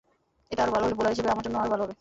এটা 0.51 0.61
আরও 0.63 0.71
ভালো 0.75 0.83
হলে 0.85 0.95
বোলার 0.99 1.13
হিসেবে 1.13 1.31
আমার 1.33 1.43
জন্যও 1.45 1.59
আরও 1.63 1.71
ভালো 1.73 1.81
হবে। 1.83 1.89